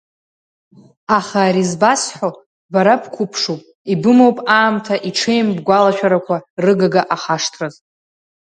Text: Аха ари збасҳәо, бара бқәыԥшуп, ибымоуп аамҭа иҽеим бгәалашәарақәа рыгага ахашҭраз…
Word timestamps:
Аха 1.17 1.39
ари 1.47 1.63
збасҳәо, 1.69 2.29
бара 2.71 2.95
бқәыԥшуп, 3.01 3.61
ибымоуп 3.93 4.37
аамҭа 4.55 4.95
иҽеим 5.09 5.47
бгәалашәарақәа 5.57 6.35
рыгага 6.63 7.01
ахашҭраз… 7.15 7.75